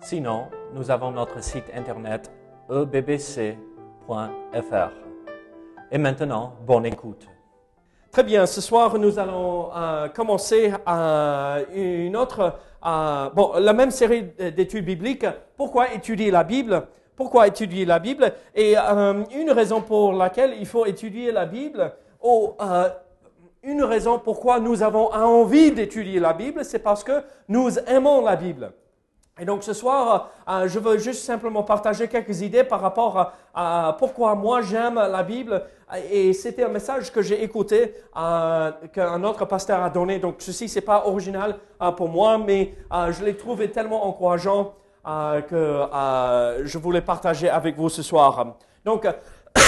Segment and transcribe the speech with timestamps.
[0.00, 2.30] Sinon, nous avons notre site internet
[2.70, 3.56] ebbc.fr.
[5.90, 7.26] Et maintenant, bonne écoute.
[8.10, 13.90] Très bien, ce soir nous allons euh, commencer euh, une autre, euh, bon, la même
[13.90, 14.22] série
[14.56, 15.26] d'études bibliques.
[15.56, 16.86] Pourquoi étudier la Bible?
[17.16, 18.32] Pourquoi étudier la Bible?
[18.54, 21.92] Et une raison pour laquelle il faut étudier la Bible,
[22.22, 22.54] ou
[23.64, 28.36] une raison pourquoi nous avons envie d'étudier la Bible, c'est parce que nous aimons la
[28.36, 28.72] Bible.
[29.40, 33.96] Et donc ce soir, euh, je veux juste simplement partager quelques idées par rapport à,
[33.98, 35.62] pourquoi moi j'aime la Bible.
[36.10, 40.18] Et c'était un message que j'ai écouté, euh, qu'un autre pasteur a donné.
[40.18, 44.74] Donc ceci, c'est pas original euh, pour moi, mais je l'ai trouvé tellement encourageant
[45.48, 45.86] que
[46.64, 48.56] je voulais partager avec vous ce soir.
[48.84, 49.06] Donc,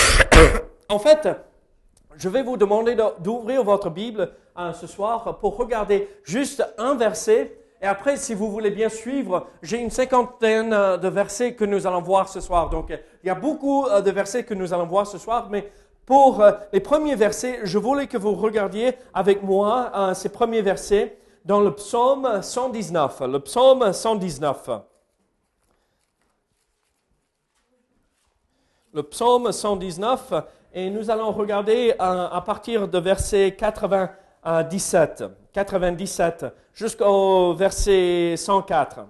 [0.89, 1.29] en fait,
[2.17, 4.33] je vais vous demander d'ouvrir votre Bible
[4.75, 9.79] ce soir pour regarder juste un verset et après, si vous voulez bien suivre, j'ai
[9.79, 12.69] une cinquantaine euh, de versets que nous allons voir ce soir.
[12.69, 15.73] Donc, il y a beaucoup euh, de versets que nous allons voir ce soir, mais
[16.05, 21.17] pour euh, les premiers versets, je voulais que vous regardiez avec moi ces premiers versets
[21.47, 23.23] dans le psaume 119.
[23.23, 24.71] Le psaume 119.
[28.93, 30.33] Le psaume 119,
[30.75, 33.55] et nous allons regarder à partir de verset
[34.43, 35.25] 97.
[35.53, 39.01] 97 jusqu'au verset 104.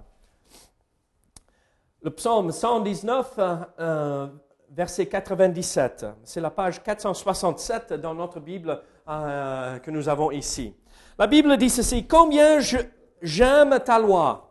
[2.03, 3.35] Le psaume 119,
[3.79, 4.27] euh,
[4.71, 6.07] verset 97.
[6.25, 10.75] C'est la page 467 dans notre Bible euh, que nous avons ici.
[11.19, 12.59] La Bible dit ceci, combien
[13.21, 14.51] j'aime ta loi.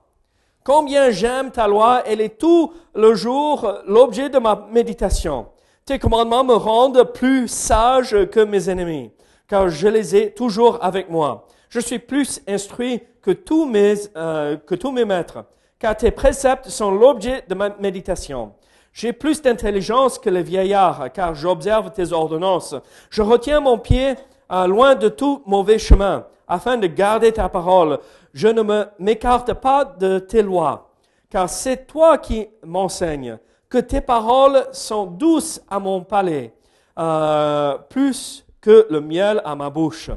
[0.64, 5.48] Combien j'aime ta loi, elle est tout le jour l'objet de ma méditation.
[5.86, 9.12] Tes commandements me rendent plus sage que mes ennemis,
[9.50, 11.48] car je les ai toujours avec moi.
[11.70, 15.44] Je suis plus instruit que tous mes, euh, que tous mes maîtres,
[15.80, 18.54] car tes préceptes sont l'objet de ma méditation.
[18.94, 22.76] J'ai plus d'intelligence que les vieillards, car j'observe tes ordonnances.
[23.10, 24.16] Je retiens mon pied
[24.52, 28.00] euh, loin de tout mauvais chemin, afin de garder ta parole.
[28.34, 28.62] Je ne
[29.00, 30.92] m'écarte pas de tes lois,
[31.30, 33.38] car c'est toi qui m'enseignes,
[33.68, 36.54] que tes paroles sont douces à mon palais,
[36.98, 40.12] euh, plus que le miel à ma bouche.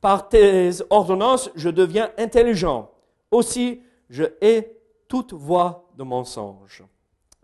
[0.00, 2.90] Par tes ordonnances, je deviens intelligent.
[3.30, 4.76] Aussi, je hais
[5.08, 6.84] toute voix de mensonge.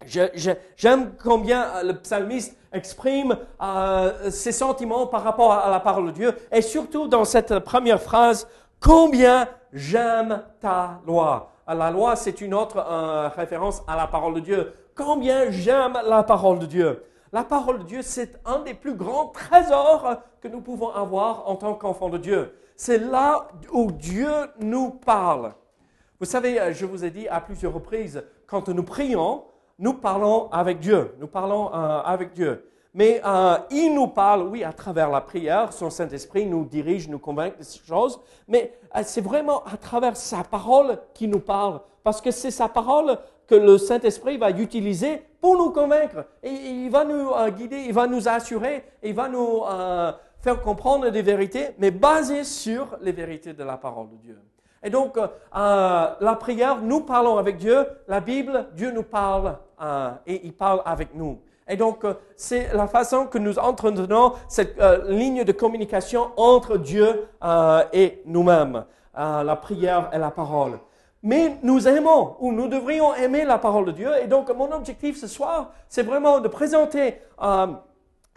[0.04, 6.34] J'aime combien le psalmiste exprime euh, ses sentiments par rapport à la parole de Dieu
[6.50, 8.48] et surtout dans cette première phrase,
[8.80, 11.50] combien j'aime ta loi.
[11.68, 14.72] La loi, c'est une autre euh, référence à la parole de Dieu.
[14.94, 17.02] Combien j'aime la parole de Dieu.
[17.34, 21.56] La parole de Dieu, c'est un des plus grands trésors que nous pouvons avoir en
[21.56, 22.54] tant qu'enfants de Dieu.
[22.76, 25.54] C'est là où Dieu nous parle.
[26.20, 29.44] Vous savez, euh, je vous ai dit à plusieurs reprises, quand nous prions,
[29.78, 31.14] nous parlons avec Dieu.
[31.20, 32.68] Nous parlons euh, avec Dieu.
[32.92, 35.72] Mais euh, il nous parle, oui, à travers la prière.
[35.72, 38.20] Son Saint-Esprit nous dirige, nous convainc de ces choses.
[38.46, 41.80] Mais c'est vraiment à travers sa parole qu'il nous parle.
[42.04, 43.16] Parce que c'est sa parole
[43.52, 46.24] que le Saint-Esprit va utiliser pour nous convaincre.
[46.42, 51.10] Il va nous euh, guider, il va nous assurer, il va nous euh, faire comprendre
[51.10, 54.38] des vérités, mais basées sur les vérités de la parole de Dieu.
[54.82, 57.84] Et donc, euh, la prière, nous parlons avec Dieu.
[58.08, 59.58] La Bible, Dieu nous parle
[60.26, 61.38] et il parle avec nous.
[61.68, 67.28] Et donc, c'est la façon que nous entretenons cette ligne de communication entre Dieu
[67.92, 68.84] et nous-mêmes.
[69.14, 70.78] la prière et la parole.
[71.22, 74.10] Mais nous aimons, ou nous devrions aimer la parole de Dieu.
[74.22, 77.68] Et donc, mon objectif ce soir, c'est vraiment de présenter euh,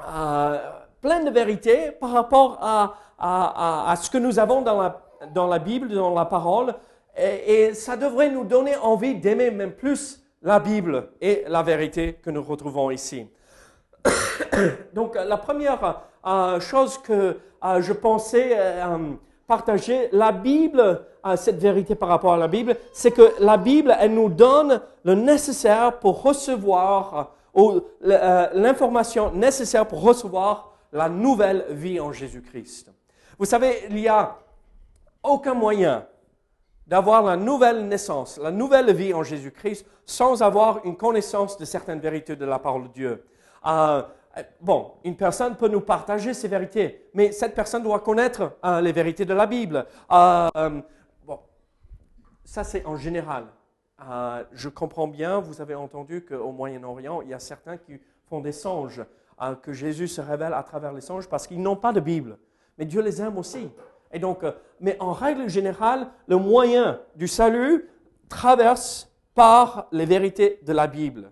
[0.08, 0.58] euh,
[1.02, 6.26] plein de vérités par rapport à, ce que nous avons dans la, Bible, dans la
[6.26, 6.76] parole.
[7.18, 12.30] Et, ça devrait nous donner envie d'aimer même plus la Bible et la vérité que
[12.30, 13.28] nous retrouvons ici.
[14.94, 18.56] donc, la première euh, chose que euh, je pensais
[19.48, 21.06] partager, la Bible
[21.36, 25.16] cette vérité par rapport à la Bible, c'est que la Bible, elle nous donne le
[25.16, 27.80] nécessaire pour recevoir, euh,
[28.54, 32.92] l'information nécessaire pour recevoir la nouvelle vie en Jésus-Christ.
[33.40, 34.38] Vous savez, il n'y a
[35.24, 36.06] aucun moyen
[36.86, 42.00] d'avoir la nouvelle naissance, la nouvelle vie en Jésus-Christ, sans avoir une connaissance de certaines
[42.00, 43.26] vérités de la parole de Dieu.
[43.66, 44.04] Euh,
[44.62, 48.92] bon, une personne peut nous partager ses vérités, mais cette personne doit connaître euh, les
[48.92, 49.86] vérités de la Bible.
[50.12, 50.82] Euh,
[51.26, 51.40] bon,
[52.44, 53.46] ça c'est en général.
[54.52, 58.00] je comprends bien, vous avez entendu qu'au Moyen-Orient, il y a certains qui
[58.30, 59.04] font des songes,
[59.62, 62.38] que Jésus se révèle à travers les songes parce qu'ils n'ont pas de Bible.
[62.78, 63.70] Mais Dieu les aime aussi.
[64.12, 67.90] Et donc, euh, mais en règle générale, le moyen du salut
[68.30, 71.32] traverse par les vérités de la Bible.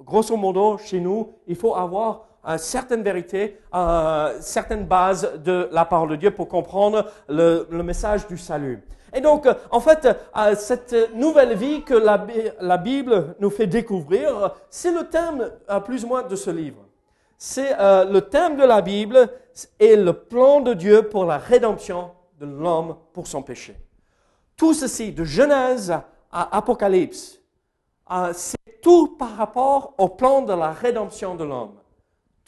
[0.00, 5.84] Grosso modo, chez nous, il faut avoir une certaine vérité, euh, certaines bases de la
[5.84, 8.82] parole de Dieu pour comprendre le, message du salut.
[9.12, 14.54] Et donc, euh, en fait, euh, cette nouvelle vie que la, Bible nous fait découvrir,
[14.70, 15.50] c'est le thème
[15.84, 16.84] plus ou moins de ce livre.
[17.40, 19.30] C'est le thème de la Bible,
[19.80, 23.76] et le plan de Dieu pour la rédemption de l'homme pour son péché.
[24.56, 25.90] Tout ceci, de Genèse
[26.30, 27.40] à Apocalypse,
[28.10, 31.77] euh, c'est tout par rapport au plan de la rédemption de l'homme.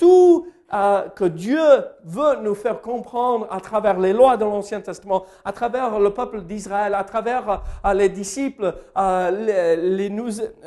[0.00, 1.60] Tout euh, que Dieu
[2.04, 6.40] veut nous faire comprendre à travers les lois de l'Ancien Testament, à travers le peuple
[6.40, 10.08] d'Israël, à travers euh, les disciples, les,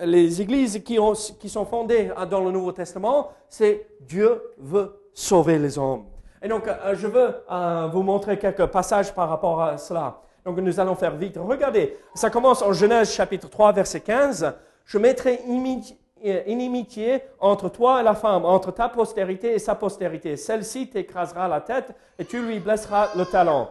[0.05, 5.59] les, églises qui, ont, qui sont fondées dans le Nouveau Testament, c'est Dieu veut sauver
[5.59, 6.05] les hommes.
[6.43, 10.19] Et donc, euh, je veux euh, vous montrer quelques passages par rapport à cela.
[10.45, 11.39] Donc, nous allons faire vite.
[11.39, 14.53] Regardez, ça commence en Genèse chapitre 3, verset 15.
[14.83, 15.81] Je mettrai euh,
[16.23, 20.37] inimitié entre toi et la femme, entre ta postérité et sa postérité.
[20.37, 23.67] Celle-ci t'écrasera la tête et tu lui blesseras le talon.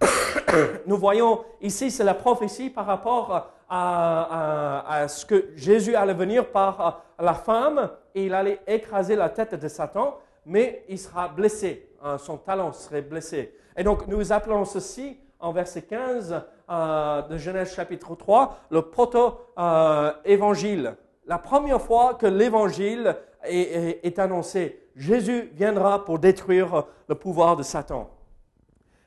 [0.86, 7.04] Nous voyons ici, c'est la prophétie par rapport à, ce que Jésus allait venir par
[7.18, 11.88] la femme et il allait écraser la tête de Satan, mais il sera blessé.
[12.04, 13.54] Euh, son talon serait blessé.
[13.76, 20.86] Et donc nous appelons ceci, en verset 15 euh, de Genèse chapitre 3, le proto-évangile.
[20.86, 20.92] Euh,
[21.30, 28.10] la première fois que l'évangile est, annoncé, Jésus viendra pour détruire le pouvoir de Satan.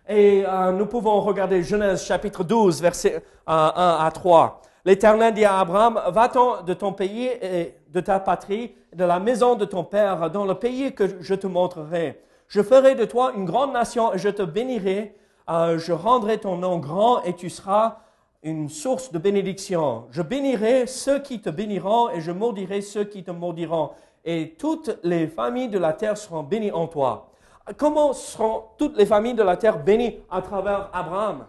[0.07, 4.61] Et nous pouvons regarder Genèse chapitre 12, verset 1 à 3.
[4.85, 9.55] L'Éternel dit à Abraham, va-t'en de ton pays et de ta patrie, de la maison
[9.55, 12.23] de ton père, dans le pays que je te montrerai.
[12.47, 15.13] Je ferai de toi une grande nation et je te bénirai.
[15.49, 17.97] Euh, je rendrai ton nom grand et tu seras
[18.43, 20.07] une source de bénédiction.
[20.11, 23.91] Je bénirai ceux qui te béniront et je maudirai ceux qui te maudiront.
[24.25, 27.31] Et toutes les familles de la terre seront bénies en toi.
[27.77, 31.47] Comment seront toutes les familles de la terre bénies à travers Abraham?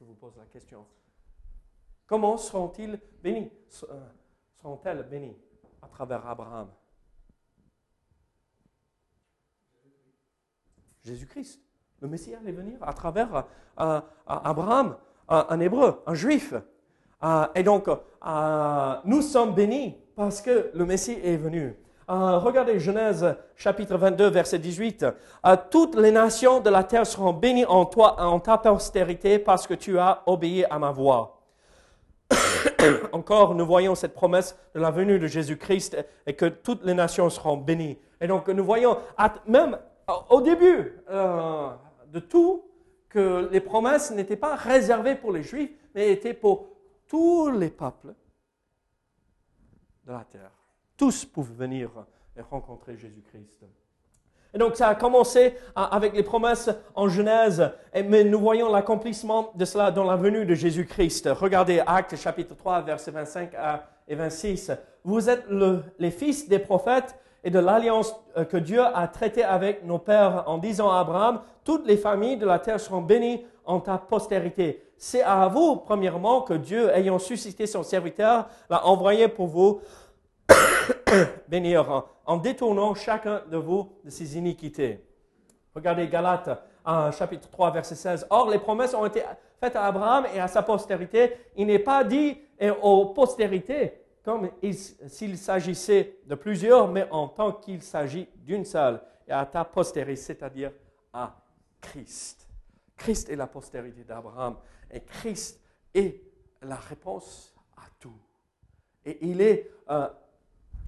[0.00, 0.86] Je vous pose la question.
[2.06, 3.50] Comment seront-ils bénis?
[3.90, 4.08] Euh,
[4.54, 5.36] Seront-elles bénies
[5.82, 6.70] à travers Abraham?
[11.02, 11.63] Jésus-Christ.
[12.04, 13.44] Le Messie allait venir à travers
[13.80, 14.94] euh, Abraham,
[15.26, 16.52] un hébreu, un juif.
[17.22, 21.74] Euh, et donc, euh, nous sommes bénis parce que le Messie est venu.
[22.06, 25.06] regardez Genèse chapitre 22, verset 18.
[25.70, 29.72] toutes les nations de la terre seront bénies en toi, en ta postérité, parce que
[29.72, 31.40] tu as obéi à ma voix.
[33.12, 35.96] Encore, nous voyons cette promesse de la venue de Jésus-Christ
[36.26, 37.96] et que toutes les nations seront bénies.
[38.20, 38.98] Et donc, nous voyons,
[39.46, 39.78] même
[40.28, 41.00] au début
[42.14, 42.64] de tout,
[43.08, 46.68] que les promesses n'étaient pas réservées pour les Juifs, mais étaient pour
[47.08, 48.14] tous les peuples
[50.06, 50.52] de la terre.
[50.96, 51.90] Tous pouvaient venir
[52.36, 53.64] et rencontrer Jésus-Christ.
[54.52, 59.64] Et donc ça a commencé avec les promesses en Genèse, mais nous voyons l'accomplissement de
[59.64, 61.28] cela dans la venue de Jésus-Christ.
[61.32, 63.52] Regardez Actes chapitre 3, versets 25
[64.06, 64.70] et 26.
[65.02, 65.44] Vous êtes
[65.98, 70.44] les fils des prophètes et de l'alliance euh, que Dieu a traitée avec nos pères
[70.46, 74.82] en disant à Abraham, toutes les familles de la terre seront bénies en ta postérité.
[74.96, 79.80] C'est à vous, premièrement, que Dieu, ayant suscité son serviteur, l'a envoyé pour vous
[81.48, 85.04] bénir en détournant chacun de vous de ses iniquités.
[85.74, 86.50] Regardez Galates,
[87.18, 88.26] chapitre 3, verset 16.
[88.30, 89.22] Or, les promesses ont été
[89.60, 91.36] faites à Abraham et à sa postérité.
[91.56, 92.38] Il n'est pas dit
[92.82, 94.50] aux postérités, comme
[95.06, 100.16] s'il s'agissait de plusieurs, mais en tant qu'il s'agit d'une seule, et à ta postérité,
[100.16, 100.72] c'est-à-dire
[101.12, 101.36] à
[101.80, 102.48] Christ.
[102.96, 104.56] Christ est la postérité d'Abraham,
[104.90, 105.60] et Christ
[105.92, 106.22] est
[106.62, 108.16] la réponse à tout.
[109.04, 110.08] Et il est euh,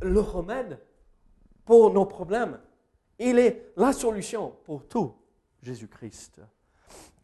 [0.01, 0.81] le remède
[1.67, 2.59] pour nos problèmes.
[3.19, 5.15] Il est la solution pour tout,
[5.63, 6.41] Jésus-Christ.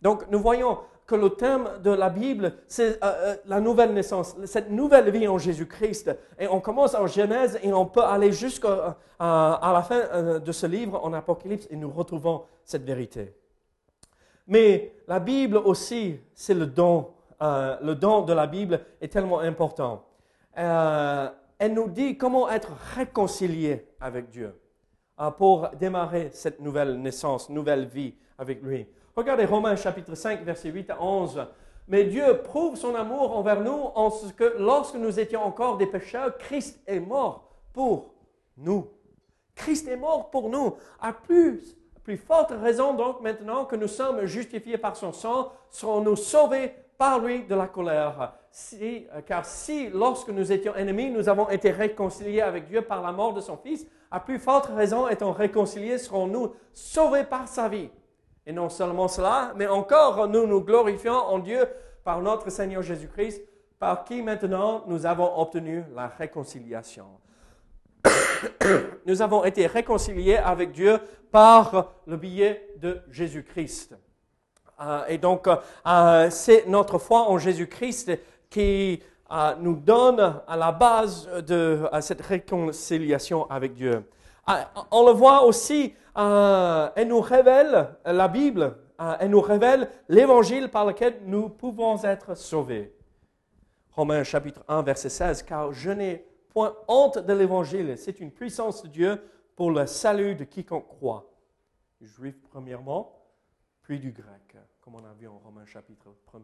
[0.02, 0.80] Donc nous voyons
[1.12, 5.28] que le thème de la Bible, c'est euh, euh, la nouvelle naissance, cette nouvelle vie
[5.28, 6.10] en Jésus-Christ.
[6.38, 10.66] Et on commence en Genèse et on peut aller jusqu'à euh, la fin de ce
[10.66, 13.34] livre, en Apocalypse, et nous retrouvons cette vérité.
[14.46, 17.10] Mais la Bible aussi, c'est le don.
[17.40, 20.04] Le don de la Bible est tellement important.
[20.54, 24.58] Elle nous dit comment être réconcilié avec Dieu
[25.36, 28.86] pour démarrer cette nouvelle naissance, nouvelle vie avec lui.
[29.14, 31.46] Regardez Romains chapitre 5, versets 8 à 11.
[31.88, 35.86] Mais Dieu prouve son amour envers nous en ce que lorsque nous étions encore des
[35.86, 38.14] pécheurs, Christ est mort pour
[38.56, 38.86] nous.
[39.54, 40.76] Christ est mort pour nous.
[40.98, 46.16] À plus, plus forte raison donc maintenant que nous sommes justifiés par son sang, serons-nous
[46.16, 48.32] sauvés par lui de la colère.
[48.50, 53.12] Si, car si, lorsque nous étions ennemis, nous avons été réconciliés avec Dieu par la
[53.12, 57.90] mort de son Fils, à plus forte raison, étant réconciliés, serons-nous sauvés par sa vie?
[58.46, 61.66] Et non seulement cela, mais encore nous nous glorifions en Dieu
[62.04, 63.42] par notre Seigneur Jésus-Christ,
[63.78, 67.06] par qui maintenant nous avons obtenu la réconciliation.
[69.06, 70.98] nous avons été réconciliés avec Dieu
[71.30, 73.96] par le biais de Jésus-Christ.
[74.80, 78.12] Euh, et donc, euh, c'est notre foi en Jésus-Christ
[78.50, 84.04] qui euh, nous donne à la base de cette réconciliation avec Dieu.
[84.46, 88.76] On le voit aussi, elle nous révèle la Bible,
[89.20, 92.94] elle nous révèle l'évangile par lequel nous pouvons être sauvés.
[93.92, 98.82] Romains chapitre 1, verset 16, car je n'ai point honte de l'évangile, c'est une puissance
[98.82, 99.22] de Dieu
[99.56, 101.30] pour le salut de quiconque croit.
[102.00, 103.22] Juif premièrement,
[103.82, 106.38] puis du grec, comme on a vu en Romains chapitre 1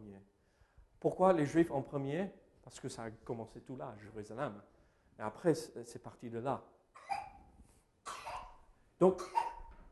[0.99, 2.31] Pourquoi les Juifs en premier?
[2.63, 4.53] Parce que ça a commencé tout là, à Jérusalem.
[5.17, 6.63] Et après, c'est parti de là.
[8.99, 9.21] Donc,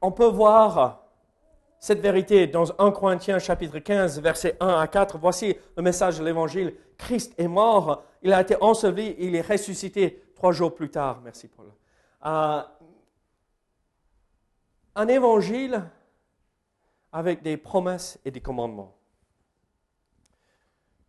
[0.01, 1.03] on peut voir
[1.79, 5.17] cette vérité dans 1 Corinthiens chapitre 15, versets 1 à 4.
[5.17, 6.75] Voici le message de l'Évangile.
[6.97, 11.21] Christ est mort, il a été enseveli, il est ressuscité trois jours plus tard.
[11.23, 11.71] Merci Paul.
[12.25, 12.61] Euh,
[14.95, 15.83] un évangile
[17.11, 18.95] avec des promesses et des commandements.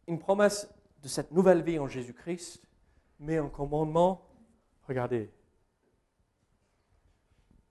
[0.07, 0.69] Une promesse
[1.03, 2.63] de cette nouvelle vie en Jésus-Christ,
[3.19, 4.23] mais un commandement,
[4.87, 5.31] regardez,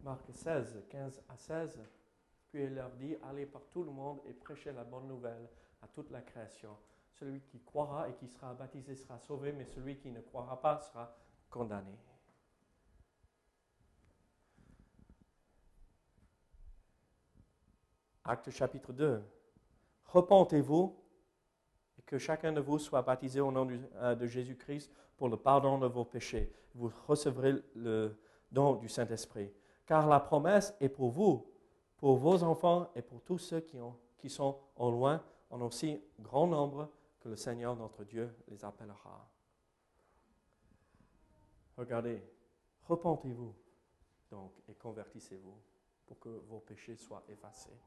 [0.08, 1.82] Marc 16, 15 à 16,
[2.48, 5.50] puis il leur dit, allez par tout le monde et prêchez la bonne nouvelle
[5.82, 6.78] à toute la création.
[7.20, 10.80] Celui qui croira et qui sera baptisé sera sauvé, mais celui qui ne croira pas
[10.80, 11.14] sera
[11.50, 11.92] condamné.
[18.24, 19.22] Acte chapitre 2.
[20.06, 20.96] Repentez-vous
[22.00, 25.78] et que chacun de vous soit baptisé au nom euh, de Jésus-Christ pour le pardon
[25.78, 26.50] de vos péchés.
[26.76, 28.18] Vous recevrez le
[28.54, 29.52] don du Saint-Esprit.
[29.88, 31.48] Car la promesse est pour vous,
[31.98, 36.00] pour vos enfants et pour tous ceux qui, ont, qui sont au loin, en aussi
[36.20, 36.90] grand nombre
[37.20, 39.28] que le Seigneur notre Dieu les appellera.
[41.78, 42.22] Regardez,
[42.84, 43.56] repentez-vous
[44.30, 45.58] donc et convertissez-vous
[46.06, 47.78] pour que vos péchés soient effacés.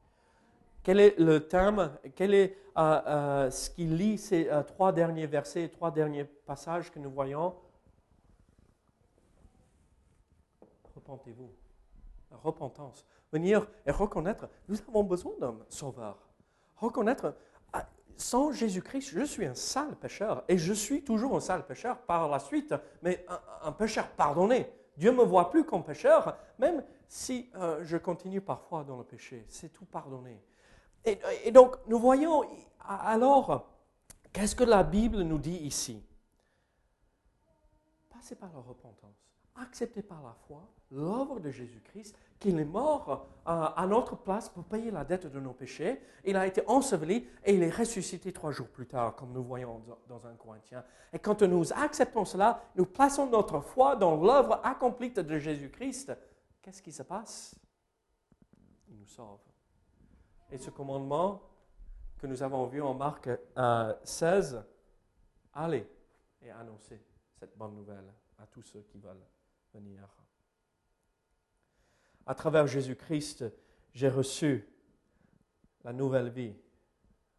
[0.83, 5.27] Quel est le terme Quel est euh, euh, ce qui lit ces euh, trois derniers
[5.27, 7.55] versets, trois derniers passages que nous voyons?
[10.95, 11.51] Repentez-vous.
[12.43, 13.05] Repentance.
[13.31, 16.17] Venir et reconnaître, nous avons besoin d'un sauveur.
[16.75, 17.35] Reconnaître,
[17.73, 20.43] ah, sans Jésus-Christ, je suis un sale pécheur.
[20.47, 24.71] Et je suis toujours un sale pécheur par la suite, mais un, un pécheur pardonné.
[24.97, 27.49] Dieu ne me voit plus comme pécheur, même si
[27.81, 29.45] je continue parfois dans le péché.
[29.47, 30.41] C'est tout pardonné.
[31.03, 32.43] Et, donc, nous voyons
[32.79, 33.69] alors,
[34.31, 36.05] qu'est-ce que la Bible nous dit ici?
[38.09, 39.30] Passez par la repentance.
[39.55, 44.63] Acceptez par la foi l'œuvre de Jésus-Christ, qu'il est mort euh, à notre place pour
[44.65, 46.01] payer la dette de nos péchés.
[46.25, 49.81] Il a été enseveli et il est ressuscité trois jours plus tard, comme nous voyons
[50.07, 50.83] dans un Corinthien.
[51.13, 56.11] Et quand nous acceptons cela, nous plaçons notre foi dans l'œuvre accomplie de Jésus-Christ.
[56.61, 57.55] Qu'est-ce qui se passe?
[58.89, 59.39] Il nous sauve.
[60.51, 61.41] Et ce commandement
[62.17, 63.29] que nous avons vu en Marc
[64.03, 64.61] 16, euh,
[65.53, 65.87] allez
[66.41, 67.01] et annoncez
[67.39, 69.25] cette bonne nouvelle à tous ceux qui veulent
[69.73, 70.07] venir.
[72.25, 73.45] À travers Jésus-Christ,
[73.93, 74.67] j'ai reçu
[75.83, 76.55] la nouvelle vie.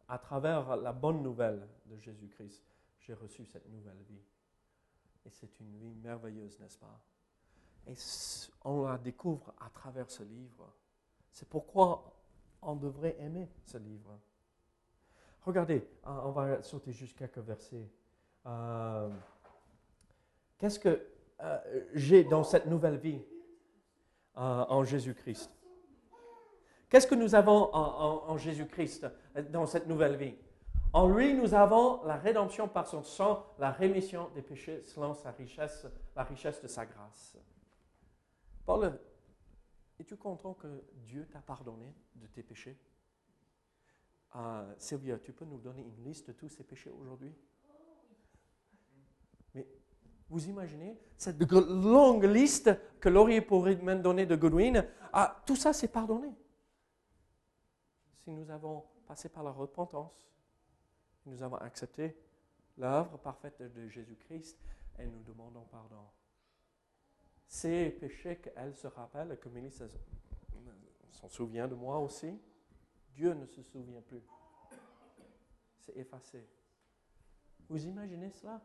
[0.07, 2.63] À travers la bonne nouvelle de Jésus-Christ,
[2.99, 4.21] j'ai reçu cette nouvelle vie.
[5.25, 7.01] Et c'est une vie merveilleuse, n'est-ce pas?
[7.87, 7.95] Et
[8.63, 10.73] on la découvre à travers ce livre.
[11.31, 12.13] C'est pourquoi
[12.61, 14.19] on devrait aimer ce livre.
[15.41, 17.89] Regardez, on va sauter juste quelques versets.
[18.45, 19.09] Euh,
[20.57, 21.59] qu'est-ce que euh,
[21.93, 23.21] j'ai dans cette nouvelle vie
[24.37, 25.51] euh, en Jésus-Christ.
[26.89, 29.07] Qu'est-ce que nous avons en, Jésus-Christ
[29.49, 30.35] dans cette nouvelle vie?
[30.93, 35.31] En lui, nous avons la rédemption par son sang, la rémission des péchés selon sa
[35.31, 37.35] richesse, la richesse de sa grâce.
[38.63, 38.99] Paul
[39.99, 42.77] es-tu content que Dieu t'a pardonné de tes péchés?
[44.77, 47.33] Sylvia, tu peux nous donner une liste de tous ces péchés aujourd'hui?
[50.29, 55.73] Vous imaginez cette longue liste que Laurier pourrait même donner de Goodwin ah, Tout ça,
[55.73, 56.33] c'est pardonné.
[58.23, 60.27] Si nous avons passé par la repentance,
[61.25, 62.17] nous avons accepté
[62.77, 64.57] l'œuvre parfaite de Jésus-Christ
[64.99, 66.03] et nous demandons pardon.
[67.47, 69.85] Ces péchés qu'elle se rappelle, que Mélissa
[71.11, 72.39] s'en souvient de moi aussi,
[73.13, 74.23] Dieu ne se souvient plus.
[75.79, 76.47] C'est effacé.
[77.69, 78.61] Vous imaginez cela?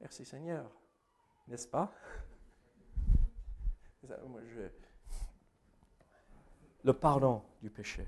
[0.00, 0.64] Merci Seigneur.
[1.46, 1.92] N'est-ce pas?
[6.82, 8.06] Le pardon du péché.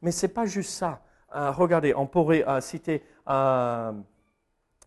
[0.00, 1.02] Mais ce n'est pas juste ça.
[1.34, 3.92] Euh, regardez, on pourrait euh, citer euh,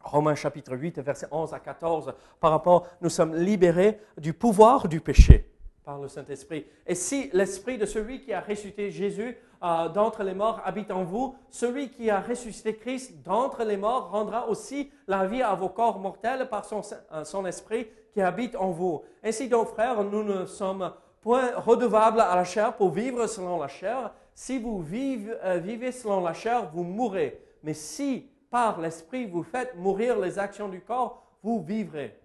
[0.02, 5.02] Romains chapitre 8, versets 11 à 14, par rapport, nous sommes libérés du pouvoir du
[5.02, 6.66] péché par le Saint-Esprit.
[6.86, 11.36] Et si l'Esprit de celui qui a ressuscité Jésus d'entre les morts habite en vous,
[11.50, 16.00] celui qui a ressuscité Christ d'entre les morts rendra aussi la vie à vos corps
[16.00, 16.82] mortels par son,
[17.24, 19.04] son Esprit qui habite en vous.
[19.24, 23.68] Ainsi donc, frères, nous ne sommes point redevables à la chair pour vivre selon la
[23.68, 27.42] chair, si vous euh, vivez, selon la chair, vous mourrez.
[27.64, 32.18] Mais si par l'Esprit vous faites mourir les actions du corps, vous vivrez.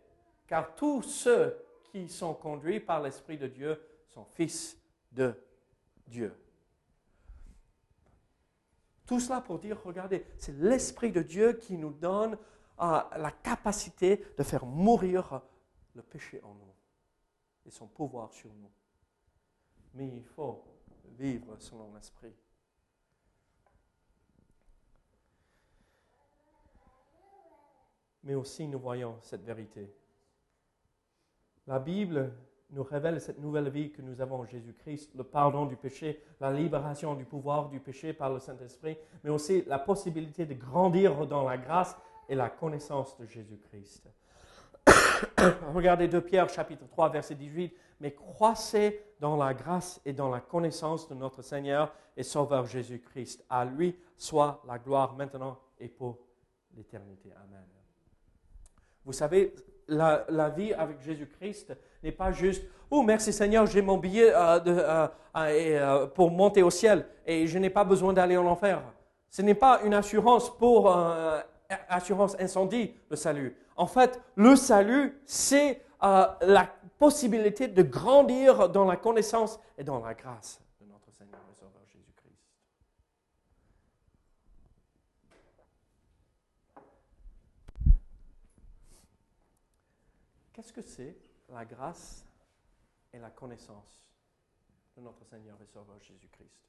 [0.47, 1.57] Car tous ceux
[1.91, 4.79] qui sont conduits par l'Esprit de Dieu sont fils
[5.13, 5.35] de
[6.07, 6.33] Dieu.
[9.07, 12.39] Tout cela pour dire, regardez, c'est l'Esprit de Dieu qui nous donne
[12.81, 15.43] euh, la capacité de faire mourir
[15.95, 16.75] le péché en nous
[17.67, 18.71] et son pouvoir sur nous.
[19.95, 20.65] Mais il faut
[21.19, 22.35] vivre selon l'Esprit.
[28.23, 29.95] Mais aussi nous voyons cette vérité.
[31.67, 32.35] La Bible
[32.75, 36.53] nous révèle cette nouvelle vie que nous avons en Jésus-Christ, le pardon du péché, la
[36.53, 41.49] libération du pouvoir du péché par le Saint-Esprit, mais aussi la possibilité de grandir dans
[41.49, 41.97] la grâce
[42.29, 44.09] et la connaissance de Jésus-Christ.
[45.75, 50.41] Regardez 2 Pierre chapitre 3 verset 18, mais croissez dans la grâce et dans la
[50.41, 53.45] connaissance de notre Seigneur et Sauveur Jésus-Christ.
[53.49, 56.19] À lui soit la gloire maintenant et pour
[56.77, 57.31] l'éternité.
[57.37, 57.65] Amen.
[59.05, 59.55] Vous savez,
[59.89, 65.09] la, vie avec Jésus-Christ n'est pas juste, oh merci Seigneur, j'ai mon billet euh, euh,
[65.37, 68.83] euh, pour monter au ciel et je n'ai pas besoin d'aller en enfer.
[69.31, 70.95] Ce n'est pas une assurance pour
[71.89, 73.57] assurance incendie, le salut.
[73.75, 80.15] En fait, le salut, c'est la possibilité de grandir dans la connaissance et dans la
[80.15, 82.39] grâce de notre Seigneur et Sauveur Jésus-Christ.
[90.53, 91.24] Qu'est-ce que c'est
[91.55, 92.27] la grâce
[93.13, 94.05] et la connaissance
[94.97, 96.69] de notre Seigneur et Sauveur Jésus-Christ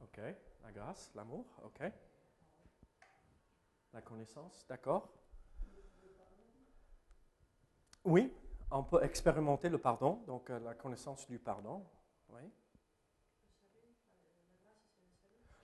[0.00, 0.18] Ok,
[0.62, 1.82] la grâce, l'amour, ok.
[3.92, 5.12] La connaissance, d'accord.
[8.04, 8.32] Oui,
[8.70, 11.84] on peut expérimenter le pardon, donc euh, la connaissance du pardon.
[12.30, 12.42] Oui.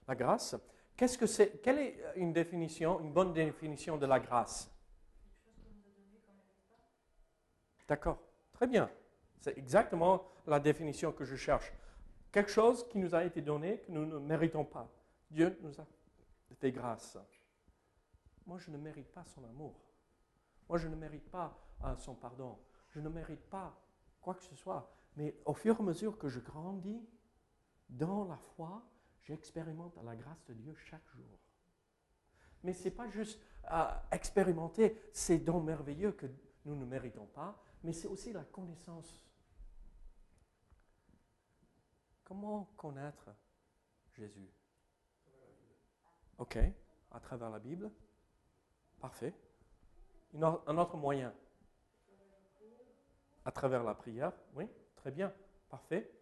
[0.07, 0.55] La grâce.
[0.97, 4.71] Qu'est-ce que c'est Quelle est une définition, une bonne définition de la grâce?
[7.89, 8.19] D'accord,
[8.53, 8.91] très bien.
[9.41, 11.73] C'est exactement la définition que je cherche.
[12.31, 14.93] Quelque chose qui nous a été donné que nous ne méritons pas.
[15.31, 15.87] Dieu nous a
[16.61, 17.17] fait grâce.
[18.47, 19.75] Moi, je ne mérite pas son amour.
[20.69, 22.59] Moi, je ne mérite pas euh, son pardon.
[22.91, 23.75] Je ne mérite pas
[24.21, 24.93] quoi que ce soit.
[25.17, 27.03] Mais au fur et à mesure que je grandis
[27.89, 28.83] dans la foi,
[29.23, 31.39] j'expérimente la grâce de Dieu chaque jour.
[32.63, 36.27] Mais ce n'est pas juste euh, expérimenter ces dons merveilleux que
[36.65, 39.21] nous ne méritons pas, mais c'est aussi la connaissance.
[42.25, 43.31] Comment connaître
[44.13, 44.51] Jésus
[46.39, 46.59] Ok,
[47.11, 47.91] à travers la Bible.
[49.01, 49.35] Parfait.
[50.35, 51.35] Un autre moyen.
[53.45, 54.33] À travers la prière.
[54.55, 55.33] Oui, très bien.
[55.69, 56.13] Parfait.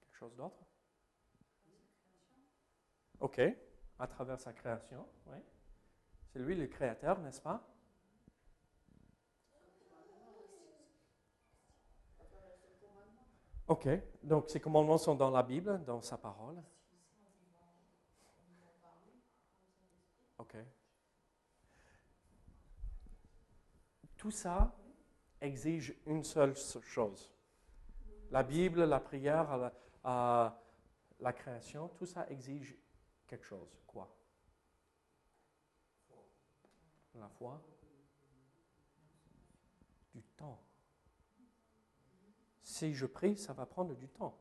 [0.00, 0.58] Quelque chose d'autre?
[3.20, 3.40] Ok,
[3.98, 5.38] à travers sa création, oui.
[6.32, 7.64] C'est lui le créateur, n'est-ce pas?
[13.66, 13.88] Ok,
[14.22, 16.62] donc ces commandements sont dans la Bible, dans sa parole.
[20.38, 20.56] Ok.
[24.16, 24.74] Tout ça
[25.40, 27.32] exige une seule chose.
[28.30, 29.72] La Bible, la prière,
[30.04, 32.76] la, création, tout ça exige
[33.26, 33.78] quelque chose.
[33.86, 34.08] Quoi?
[37.14, 37.60] La foi?
[40.12, 40.60] Du temps.
[42.62, 44.38] Si je prie, ça va prendre du temps.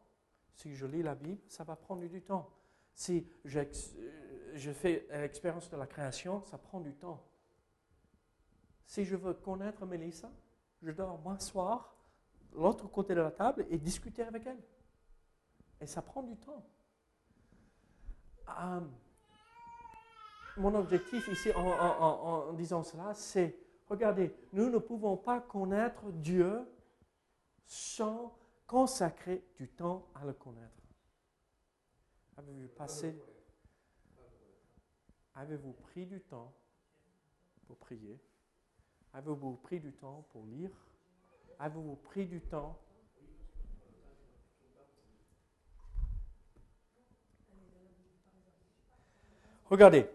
[0.54, 2.50] Si je lis la Bible, ça va prendre du temps.
[2.96, 7.26] Si je fais l'expérience de la création, ça prend du temps.
[8.86, 10.32] Si je veux connaître Mélissa,
[10.82, 11.96] je dois m'asseoir
[12.54, 14.62] l'autre côté de la table et discuter avec elle.
[15.82, 16.63] Et ça prend du temps.
[18.49, 18.79] Euh,
[20.58, 26.62] mon objectif ici en, disant cela, c'est, regardez, nous ne pouvons pas connaître Dieu
[27.65, 30.84] sans consacrer du temps à le connaître.
[32.38, 33.19] Avez-vous passé,
[35.36, 36.53] avez-vous pris du temps
[37.65, 38.19] pour prier?
[39.13, 40.71] Avez-vous pris du temps pour lire?
[41.60, 42.79] Avez-vous pris du temps
[49.74, 50.08] Regardez,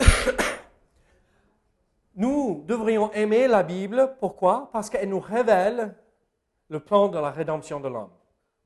[2.16, 4.16] nous devrions aimer la Bible.
[4.18, 4.70] Pourquoi?
[4.72, 5.94] Parce qu'elle nous révèle
[6.68, 8.10] le plan de la rédemption de l'homme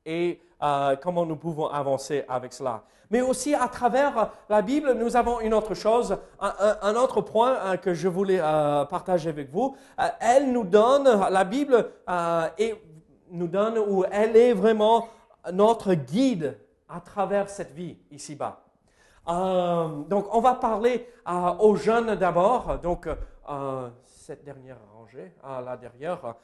[0.07, 2.81] et euh, comment nous pouvons avancer avec cela.
[3.11, 7.77] Mais aussi à travers la Bible, nous avons une autre chose, un, autre point euh,
[7.77, 9.75] que je voulais euh, partager avec vous.
[10.19, 11.91] elle nous donne, la Bible
[12.57, 12.73] et
[13.29, 15.09] nous donne où elle est vraiment
[15.53, 16.57] notre guide
[16.89, 18.63] à travers cette vie ici-bas.
[19.27, 21.07] Donc, on va parler
[21.59, 22.79] aux jeunes d'abord.
[22.79, 23.09] Donc,
[24.05, 26.35] cette dernière rangée, là derrière,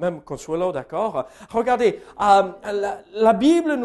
[0.00, 1.26] même Consuelo, d'accord.
[1.50, 3.78] Regardez, la, Bible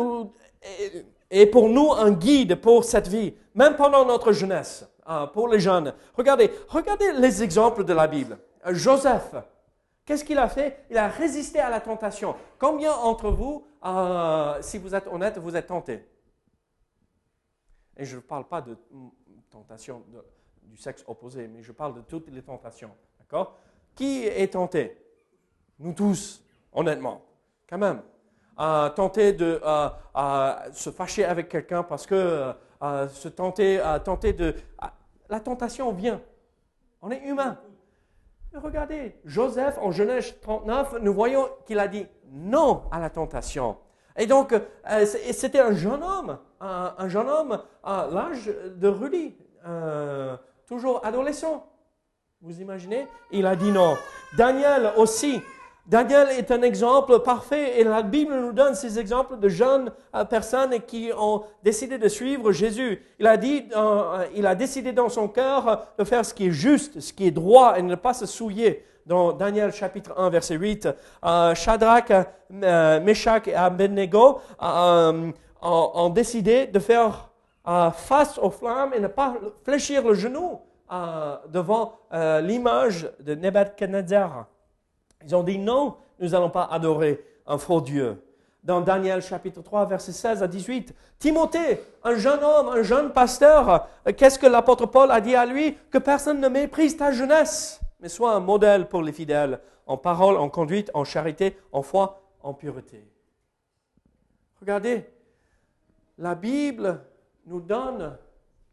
[1.29, 4.87] est, pour nous un guide pour cette vie, même pendant notre jeunesse,
[5.33, 5.93] pour les jeunes.
[6.15, 8.39] Regardez, regardez les exemples de la Bible.
[8.69, 9.35] Joseph,
[10.03, 10.85] qu'est-ce qu'il a fait?
[10.89, 12.35] Il a résisté à la tentation.
[12.57, 13.67] Combien d'entre vous,
[14.61, 16.03] si vous êtes honnête, vous êtes tentés
[17.97, 18.77] Et je ne parle pas de
[19.49, 20.03] tentation
[20.63, 22.91] du sexe opposé, mais je parle de toutes les tentations.
[23.19, 23.57] D'accord?
[23.95, 24.95] Qui est tenté?
[25.79, 27.25] Nous tous, honnêtement,
[27.67, 28.01] quand même.
[28.59, 32.53] Euh, tenter de euh, euh, se fâcher avec quelqu'un parce que
[33.09, 34.55] se tenter, tenter de...
[35.29, 36.21] la tentation vient.
[37.01, 37.59] On est humain.
[38.53, 43.77] regardez, Joseph, en Genèse 39, nous voyons qu'il a dit non à la tentation.
[44.15, 44.55] Et donc,
[45.03, 49.35] c'était un jeune homme, un, jeune homme à l'âge de Rudy,
[50.67, 51.65] toujours adolescent.
[52.41, 53.07] Vous imaginez?
[53.31, 53.95] Il a dit non.
[54.37, 55.41] Daniel aussi.
[55.87, 60.25] Daniel est un exemple parfait et la Bible nous donne ces exemples de jeunes euh,
[60.25, 63.01] personnes qui ont décidé de suivre Jésus.
[63.19, 66.51] Il a dit, euh, il a décidé dans son cœur de faire ce qui est
[66.51, 68.85] juste, ce qui est droit et ne pas se souiller.
[69.05, 70.89] Dans Daniel chapitre 1 verset 8,
[71.25, 74.41] euh, Shadrach, euh, Meshach et Abednego
[75.61, 77.29] ont, décidé de faire
[77.93, 80.59] face aux flammes et ne pas fléchir le genou
[81.49, 84.47] devant euh, l'image de Nebuchadnezzar.
[85.25, 88.23] Ils ont dit non, nous n'allons pas adorer un faux Dieu.
[88.63, 93.87] Dans Daniel chapitre 3, verset 16 à 18, Timothée, un jeune homme, un jeune pasteur,
[94.07, 95.77] euh, qu'est-ce que l'apôtre Paul a dit à lui?
[95.89, 100.37] Que personne ne méprise ta jeunesse, mais sois un modèle pour les fidèles, en parole,
[100.37, 103.07] en conduite, en charité, en foi, en pureté.
[104.59, 105.05] Regardez,
[106.17, 107.01] la Bible
[107.45, 108.17] nous donne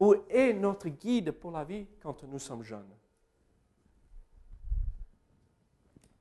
[0.00, 2.90] où est notre guide pour la vie quand nous sommes jeunes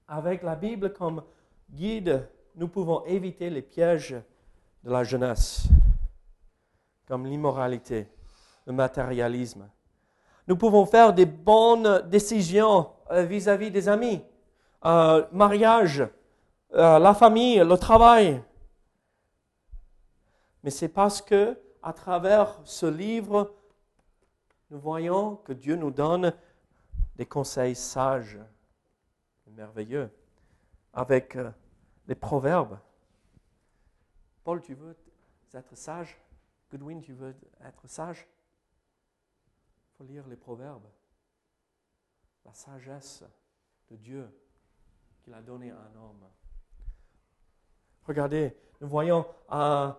[0.08, 1.24] Avec la Bible comme
[1.70, 4.16] guide, nous pouvons éviter les pièges
[4.84, 5.64] de la jeunesse,
[7.08, 8.08] comme l'immoralité,
[8.66, 9.68] le matérialisme.
[10.48, 14.22] Nous pouvons faire des bonnes décisions euh, vis-à-vis des amis,
[14.86, 16.06] euh, mariage,
[16.74, 18.42] euh, la famille, le travail.
[20.64, 23.54] Mais c'est parce que, à travers ce livre,
[24.70, 26.34] nous voyons que Dieu nous donne
[27.16, 28.40] des conseils sages,
[29.48, 30.10] merveilleux,
[30.94, 31.52] avec euh,
[32.08, 32.80] les proverbes.
[34.44, 34.96] Paul, tu veux
[35.54, 36.20] être sage?
[36.72, 38.28] Goodwin, tu veux être sage?
[39.94, 40.88] Il faut lire les proverbes.
[42.46, 43.24] La sagesse
[43.92, 44.28] de Dieu
[45.24, 46.28] qu'il a donnée à un homme.
[48.06, 49.92] Regardez, nous voyons euh,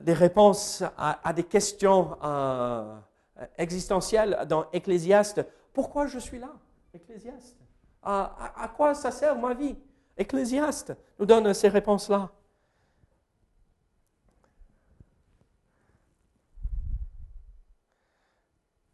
[0.00, 2.16] des réponses à, des questions.
[2.22, 2.98] Euh,
[3.38, 5.44] euh, existentielle dans Ecclésiaste.
[5.72, 6.52] Pourquoi je suis là
[6.92, 7.56] Ecclésiaste?
[8.02, 9.76] À, quoi ça sert ma vie?
[10.16, 12.30] Ecclésiaste nous donne ces réponses-là.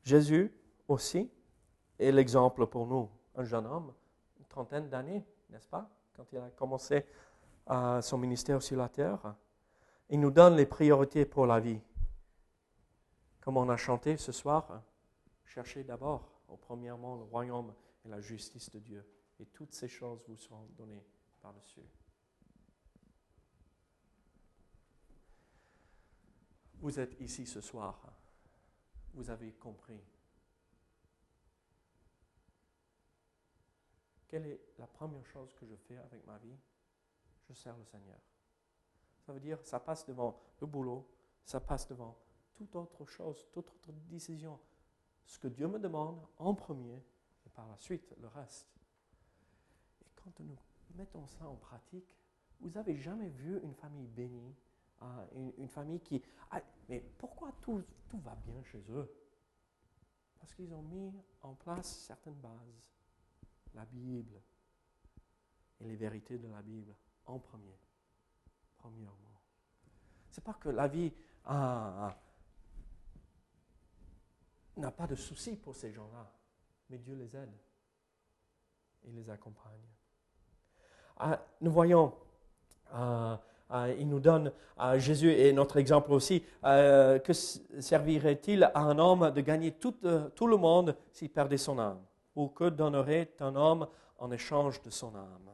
[0.02, 0.52] Jésus
[0.86, 1.30] aussi
[1.98, 3.08] est l'exemple pour nous.
[3.34, 3.92] Un jeune homme,
[4.38, 7.04] une trentaine d'années, n'est-ce pas, quand il a commencé
[7.70, 9.34] euh, son ministère sur la terre.
[10.10, 11.80] Il nous donne les priorités pour la vie
[13.48, 14.82] comme on a chanté ce soir,
[15.46, 19.02] cherchez d'abord, premièrement, le royaume et la justice de Dieu.
[19.40, 21.02] Et toutes ces choses vous seront données
[21.40, 21.80] par-dessus.
[26.74, 28.12] Vous êtes ici ce soir.
[29.14, 30.04] Vous avez compris.
[34.28, 36.58] Quelle est la première chose que je fais avec ma vie?
[37.48, 38.20] Je sers le Seigneur.
[39.28, 41.06] Ça veut dire, ça passe devant le boulot,
[41.44, 42.16] ça passe devant
[42.54, 44.58] toute autre chose, toute autre décision.
[45.26, 47.04] Ce que Dieu me demande en premier,
[47.44, 48.66] et par la suite le reste.
[50.00, 50.56] Et quand nous
[50.94, 52.16] mettons ça en pratique,
[52.60, 54.56] vous n'avez jamais vu une famille bénie
[55.58, 56.22] une, famille qui...
[56.50, 59.14] Ah, mais pourquoi tout, tout va bien chez eux?
[60.38, 61.12] Parce qu'ils ont mis
[61.42, 62.82] en place certaines bases.
[63.74, 64.40] La Bible
[65.80, 66.94] et les vérités de la Bible
[67.26, 67.78] en premier.
[70.30, 71.12] C'est pas que la vie
[71.46, 72.14] n'a
[74.96, 76.30] pas de soucis pour ces gens-là,
[76.90, 77.52] mais Dieu les aide.
[79.04, 79.80] Et les accompagne.
[81.16, 82.14] Ah, nous voyons
[82.92, 88.80] ah, euh, il nous donne, euh, Jésus est notre exemple aussi, euh, que servirait-il à
[88.80, 89.94] un homme de gagner tout,
[90.34, 92.00] tout le monde s'il perdait son âme?
[92.34, 93.86] Ou que donnerait un homme
[94.18, 95.50] en échange de son âme?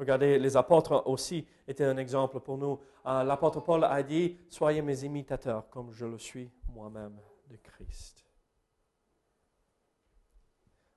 [0.00, 2.80] Regardez, les apôtres aussi étaient un exemple pour nous.
[3.04, 8.24] L'apôtre Paul a dit, Soyez mes imitateurs comme je le suis moi-même de Christ.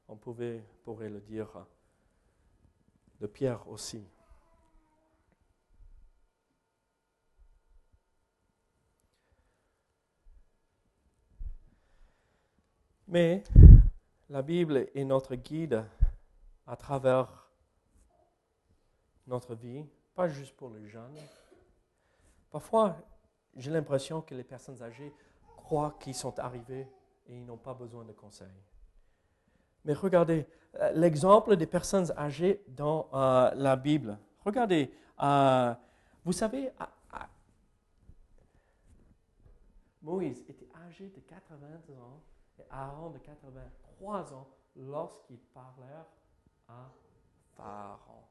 [0.08, 1.50] On pouvait, pourrait le dire
[3.20, 4.08] de Pierre aussi.
[13.10, 13.44] Mais
[14.30, 15.84] la Bible est notre guide
[16.66, 17.43] à travers
[19.28, 21.18] notre vie, pas juste pour les jeunes.
[22.52, 22.98] Parfois,
[23.56, 25.14] j'ai l'impression que les personnes âgées
[25.58, 26.88] croient qu'ils sont arrivés
[27.28, 28.48] et ils n'ont pas besoin de conseils.
[29.86, 34.18] Mais regardez euh, l'exemple des personnes âgées dans euh, la Bible.
[34.46, 35.74] Regardez, euh,
[36.24, 36.72] vous savez,
[40.02, 41.68] Moïse était âgé de 80
[42.02, 42.22] ans
[42.60, 46.08] et Aaron de 83 ans lorsqu'ils parlèrent
[46.68, 46.92] à
[47.56, 48.24] Pharaon.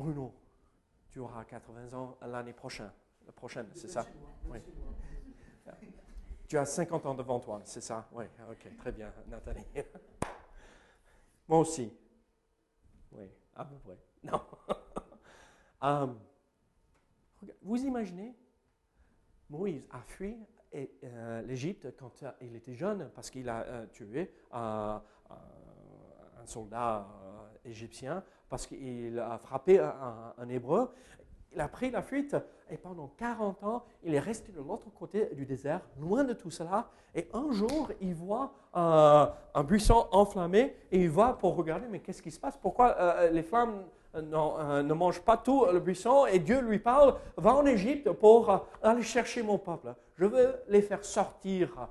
[0.00, 0.32] Bruno,
[1.10, 2.90] tu auras 80 ans l'année prochaine.
[3.26, 4.06] La prochaine, c'est ça?
[4.46, 4.58] Oui.
[6.48, 8.08] Tu as 50 ans devant toi, c'est ça?
[8.10, 9.64] Oui, ok, très bien, Nathalie.
[11.48, 11.92] Moi aussi.
[13.12, 13.98] Oui, à peu près.
[14.24, 14.40] Non.
[15.80, 16.18] Um,
[17.62, 18.34] vous imaginez,
[19.48, 20.36] Moïse a fui
[21.04, 25.02] euh, l'Égypte quand euh, il était jeune parce qu'il a euh, tué un
[26.46, 27.06] soldat
[27.64, 30.90] égyptien, parce qu'il a frappé un, Hébreu.
[31.52, 32.36] Il a pris la fuite
[32.70, 36.50] et pendant 40 ans, il est resté de l'autre côté du désert, loin de tout
[36.50, 36.90] cela.
[37.14, 42.22] Et un jour, il voit un buisson enflammé et il va pour regarder, mais qu'est-ce
[42.22, 42.56] qui se passe?
[42.56, 43.82] Pourquoi les flammes
[44.14, 46.26] ne mangent pas tout le buisson?
[46.26, 49.92] Et Dieu lui parle, va en Égypte pour aller chercher mon peuple.
[50.20, 51.84] Je veux les faire sortir euh,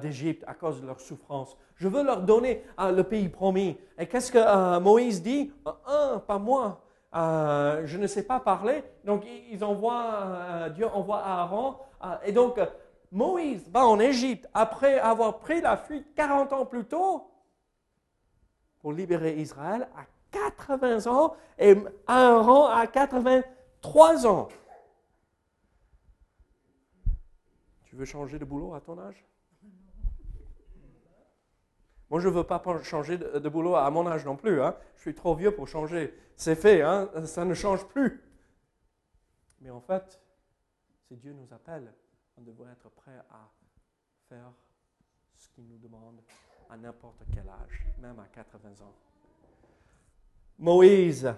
[0.00, 1.56] d'Égypte à cause de leur souffrance.
[1.76, 3.78] Je veux leur donner euh, le pays promis.
[3.98, 5.52] Et qu'est-ce que euh, Moïse dit?
[5.86, 6.82] Un, pas moi.
[7.12, 8.82] je ne sais pas parler.
[9.04, 11.76] Donc, ils envoient, Dieu envoie Aaron.
[12.24, 12.58] et donc,
[13.12, 17.30] Moïse va en Égypte après avoir pris la fuite 40 ans plus tôt
[18.80, 24.48] pour libérer Israël à 80 ans et Aaron à 83 ans.
[27.84, 29.24] Tu veux changer de boulot à ton âge?
[32.10, 34.60] Moi, je ne veux pas changer de, boulot à mon âge non plus.
[34.60, 34.76] Hein.
[34.96, 36.12] Je suis trop vieux pour changer.
[36.36, 37.08] C'est fait, hein.
[37.24, 38.20] ça ne change plus.
[39.60, 40.20] Mais en fait,
[41.06, 41.92] si Dieu nous appelle,
[42.36, 43.48] on devrait être prêt à
[44.28, 44.52] faire
[45.36, 46.20] ce qu'il nous demande
[46.68, 48.94] à n'importe quel âge, même à 80 ans.
[50.58, 51.32] Moïse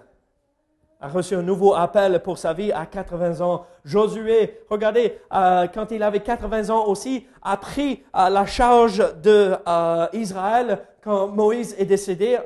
[1.03, 3.65] a reçu un nouveau appel pour sa vie à 80 ans.
[3.83, 9.53] Josué, regardez, euh, quand il avait 80 ans aussi, a pris euh, la charge de
[9.67, 12.39] euh, Israël quand Moïse est décédé.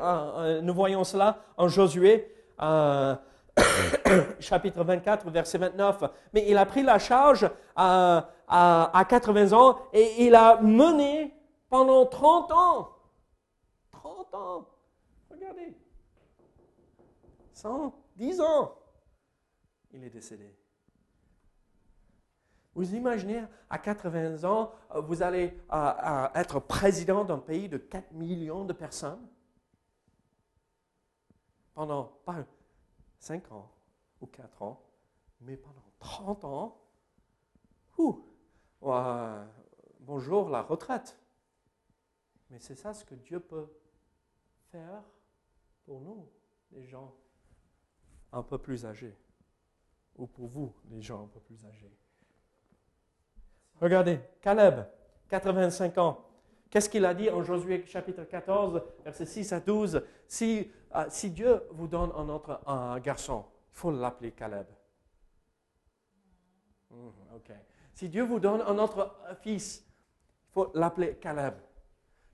[0.64, 2.34] nous voyons cela en Josué.
[4.40, 6.06] chapitre 24, verset 29.
[6.34, 11.32] Mais il a pris la charge à, à 80 ans et il a mené
[11.70, 12.90] pendant 30 ans.
[13.92, 14.66] 30 ans.
[15.30, 15.76] Regardez.
[17.54, 18.76] 100 10 ans,
[19.92, 20.54] il est décédé.
[22.74, 27.78] Vous imaginez, à 80 ans, euh, vous allez euh, euh, être président d'un pays de
[27.78, 29.28] 4 millions de personnes
[31.74, 32.46] pendant pas
[33.20, 33.72] 5 ans
[34.20, 34.82] ou 4 ans,
[35.42, 36.82] mais pendant 30 ans.
[40.00, 41.20] bonjour la retraite.
[42.50, 43.68] Mais c'est ça ce que Dieu peut
[44.72, 45.04] faire
[45.86, 46.28] pour nous,
[46.72, 47.14] les gens
[48.32, 49.16] un peu plus âgés.
[50.16, 51.92] Ou pour vous, les gens un peu plus âgés.
[53.80, 54.86] Regardez, Caleb,
[55.30, 56.26] 85 ans.
[56.70, 61.30] Qu'est-ce qu'il a dit en Josué chapitre 14, versets 6 à 12 si, euh, si
[61.30, 64.68] Dieu vous donne un autre un garçon, il faut l'appeler Caleb.
[66.90, 67.12] Mhm,
[67.94, 69.86] si Dieu vous donne un autre fils,
[70.50, 71.56] il faut l'appeler Caleb.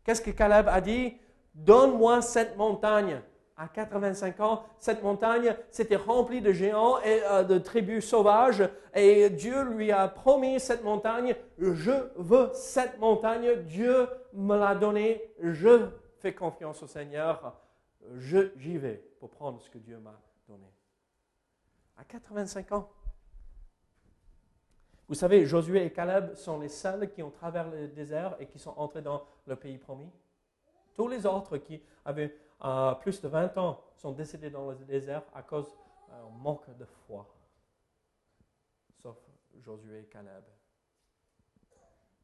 [0.04, 1.18] Qu'est-ce que Caleb a dit?
[1.54, 3.22] Donne-moi cette montagne.
[3.64, 8.62] À 85 ans, cette montagne s'était remplie de géants et euh, de tribus sauvages.
[8.94, 11.34] Et Dieu lui a promis cette montagne.
[11.58, 13.64] Je veux cette montagne.
[13.64, 15.24] Dieu me l'a donnée.
[15.40, 17.58] Je fais confiance au Seigneur.
[18.18, 20.68] J'y vais pour prendre ce que Dieu m'a donné.
[21.98, 22.90] À 85 ans.
[25.08, 28.60] Vous savez, Josué et Caleb sont les seuls qui ont traversé le désert et qui
[28.60, 30.12] sont entrés dans le pays promis.
[30.96, 35.24] Tous les autres qui avaient euh, plus de 20 ans sont décédés dans le désert
[35.34, 35.68] à cause
[36.08, 37.26] d'un manque de foi.
[39.02, 39.18] Sauf
[39.60, 40.44] Josué et Caleb.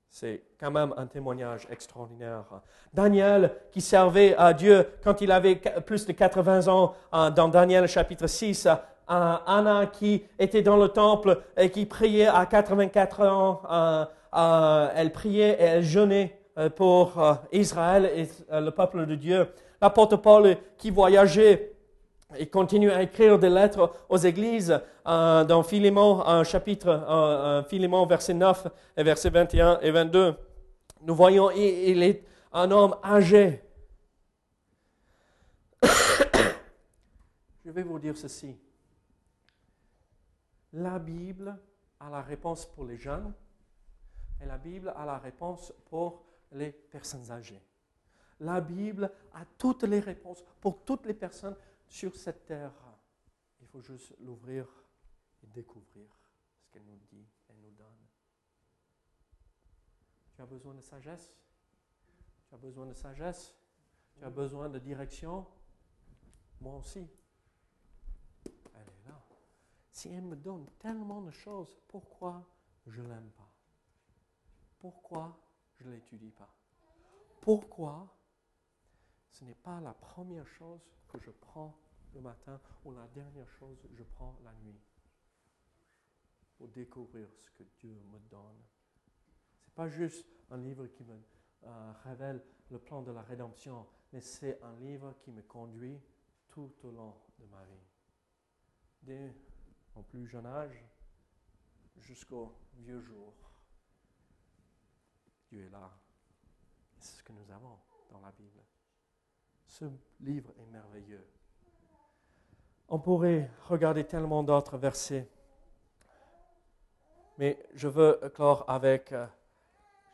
[0.09, 2.45] C'est quand même un témoignage extraordinaire.
[2.93, 7.87] Daniel, qui servait à Dieu quand il avait plus de 80 ans, euh, dans Daniel
[7.87, 8.67] chapitre 6,
[9.09, 13.61] Anna qui était dans le temple et qui priait à 84 ans.
[13.69, 17.13] Euh, euh, elle priait et elle jeûnait euh, pour
[17.51, 19.47] Israël et le peuple de Dieu.
[19.81, 21.73] L'apôtre Paul qui voyageait
[22.37, 29.03] et continue à écrire des lettres aux églises dans Philémon, chapitre Philémon, verset 9 et
[29.03, 30.35] verset 21 et 22.
[31.01, 33.63] Nous voyons, il est un homme âgé.
[37.65, 38.55] Je vais vous dire ceci
[40.73, 41.57] la Bible
[41.99, 43.33] a la réponse pour les jeunes
[44.41, 47.61] et la Bible a la réponse pour les personnes âgées.
[48.39, 51.55] La Bible a toutes les réponses pour toutes les personnes
[51.87, 52.71] sur cette terre.
[53.61, 54.67] Il faut juste l'ouvrir
[55.43, 56.07] et découvrir
[56.61, 58.07] ce qu'elle nous dit et nous donne.
[60.35, 61.33] Tu as besoin de sagesse?
[62.47, 63.55] Tu as besoin de sagesse?
[64.17, 65.45] Tu as besoin de direction?
[66.61, 67.07] Moi aussi.
[69.91, 72.47] Si elle me donne tellement de choses, pourquoi
[72.87, 73.51] je ne l'aime pas?
[74.79, 75.37] Pourquoi
[75.77, 76.47] je ne l'étudie pas?
[77.41, 78.07] Pourquoi
[79.29, 81.77] ce n'est pas la première chose que je prends
[82.13, 84.79] le matin ou la dernière chose que je prends la nuit
[86.57, 88.61] pour découvrir ce que Dieu me donne.
[89.59, 91.15] Ce n'est pas juste un livre qui me
[91.63, 95.99] euh, révèle le plan de la rédemption, mais c'est un livre qui me conduit
[96.49, 97.89] tout au long de ma vie
[99.95, 100.83] au plus jeune âge
[101.97, 103.33] jusqu'au vieux jour.
[105.49, 105.91] Dieu est là.
[106.99, 107.79] C'est ce que nous avons
[108.11, 108.61] dans la Bible.
[109.69, 109.85] Ce
[110.19, 111.23] livre est merveilleux.
[112.89, 115.27] On pourrait regarder tellement d'autres versets,
[117.37, 119.27] mais je veux clore avec euh,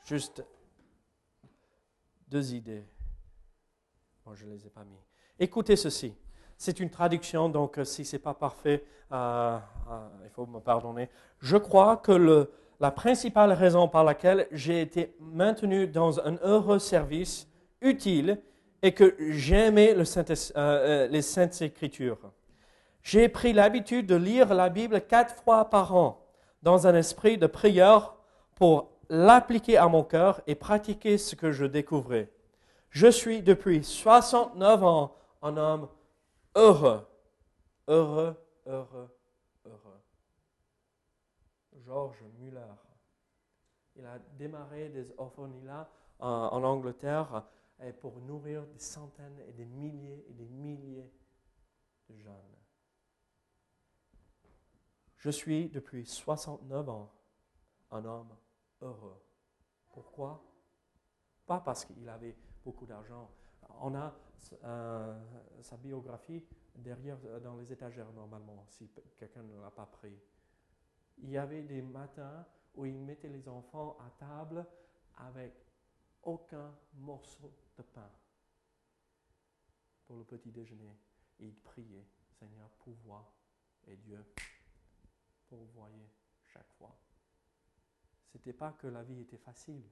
[0.04, 0.44] juste
[2.28, 2.84] deux idées.
[4.26, 5.00] Bon, je ne les ai pas mis.
[5.40, 6.14] Écoutez ceci.
[6.58, 9.58] C'est une traduction, donc euh, si ce n'est pas parfait, euh,
[10.26, 11.10] il faut me pardonner.
[11.40, 12.50] Je crois que
[12.82, 17.48] la principale raison par laquelle j'ai été maintenu dans un heureux service
[17.80, 18.42] utile
[18.82, 22.32] est que j'aimais le les Saintes Écritures.
[23.04, 26.26] J'ai pris l'habitude de lire la Bible quatre fois par an
[26.64, 28.16] dans un esprit de prière
[28.56, 32.32] pour l'appliquer à mon cœur et pratiquer ce que je découvrais.
[32.90, 35.88] Je suis depuis 69 ans un homme
[36.56, 37.06] heureux,
[37.88, 38.36] heureux,
[38.66, 39.10] heureux,
[39.66, 40.02] heureux.
[41.86, 42.62] George Muller.
[43.98, 45.88] Il a démarré des orphelinats
[46.20, 46.64] en, en
[47.80, 51.12] Angleterre pour nourrir des centaines et des milliers et des milliers
[52.10, 52.56] de jeunes.
[55.18, 57.12] Je suis depuis 69 ans
[57.92, 58.36] un homme
[58.82, 59.22] heureux.
[59.90, 60.44] Pourquoi?
[61.46, 63.32] Pas parce qu'il avait beaucoup d'argent.
[63.82, 64.14] On a
[64.64, 65.20] euh,
[65.62, 66.44] sa biographie
[66.76, 70.20] derrière dans les étagères normalement, si quelqu'un ne l'a pas pris.
[71.18, 72.46] Il y avait des matins
[72.76, 74.66] où il mettait les enfants à table
[75.18, 75.65] avec
[76.26, 78.10] aucun morceau de pain
[80.06, 80.98] pour le petit déjeuner.
[81.40, 82.06] Il priait,
[82.40, 83.32] Seigneur, pouvoir
[83.88, 84.24] et Dieu
[85.48, 86.12] pourvoyait
[86.44, 86.98] chaque fois.
[88.32, 89.84] C'était pas que la vie était facile,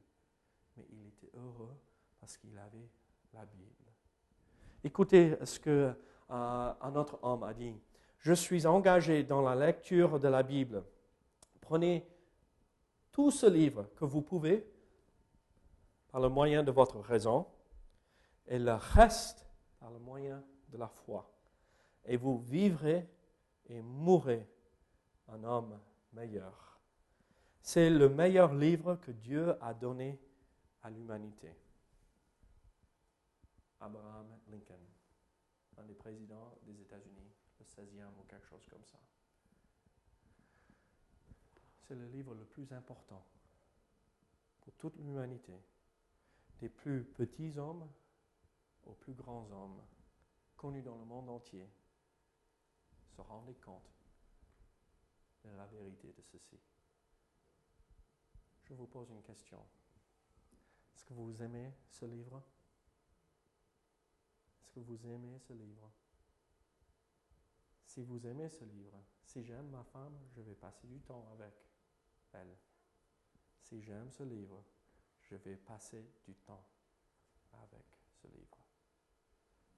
[0.76, 1.76] mais il était heureux
[2.20, 2.90] parce qu'il avait
[3.34, 3.92] la Bible.
[4.84, 5.94] Écoutez ce que
[6.30, 7.76] euh, un autre homme a dit.
[8.20, 10.84] Je suis engagé dans la lecture de la Bible.
[11.62, 12.08] Prenez
[13.12, 14.66] tout ce livre que vous pouvez,
[16.14, 17.48] par le moyen de votre raison,
[18.46, 19.48] et le reste
[19.80, 21.28] par le moyen de la foi.
[22.06, 23.10] Et vous vivrez
[23.66, 24.48] et mourrez
[25.30, 25.80] un homme
[26.12, 26.80] meilleur.
[27.64, 30.22] C'est le meilleur livre que Dieu a donné
[30.84, 31.52] à l'humanité.
[33.80, 34.86] Abraham Lincoln,
[35.78, 39.00] un des présidents des États-Unis, le 16e ou quelque chose comme ça.
[41.88, 43.26] C'est le livre le plus important
[44.62, 45.60] pour toute l'humanité,
[46.60, 47.90] des plus petits hommes
[48.84, 49.82] aux plus grands hommes,
[50.58, 51.70] connus dans le monde entier,
[53.16, 53.94] se rendaient compte
[55.44, 56.60] de la vérité de ceci.
[58.64, 59.66] Je vous pose une question.
[60.96, 62.42] Est-ce que vous aimez ce livre?
[64.62, 65.92] Est-ce que vous aimez ce livre?
[67.86, 71.54] Si vous aimez ce livre, si j'aime ma femme, je vais passer du temps avec
[72.32, 72.58] elle.
[73.60, 74.64] Si j'aime ce livre,
[75.24, 76.64] je vais passer du temps
[77.64, 77.86] avec
[78.22, 78.58] ce livre.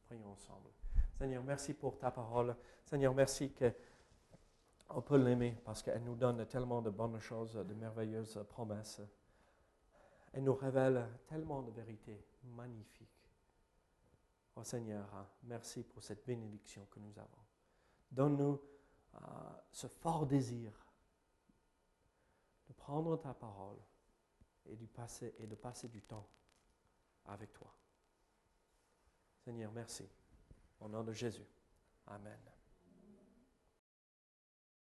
[0.06, 0.70] Prions ensemble.
[1.18, 2.56] Seigneur, merci pour ta parole.
[2.84, 3.74] Seigneur, merci que
[4.89, 9.02] on peut l'aimer parce qu'elle nous donne tellement de bonnes choses, de merveilleuses promesses.
[10.34, 13.10] Elle nous révèle tellement de vérités magnifiques.
[14.56, 15.08] Oh Seigneur,
[15.43, 17.43] merci pour cette bénédiction que nous avons.
[18.12, 18.62] Donne-nous
[19.16, 19.20] euh,
[19.72, 20.72] ce fort désir
[22.68, 23.78] de prendre ta parole
[24.68, 26.28] et, de passer, du temps
[27.26, 27.74] avec toi.
[29.43, 30.07] Seigneur, merci.
[30.80, 31.45] Au nom de Jésus.
[32.07, 32.55] Amen.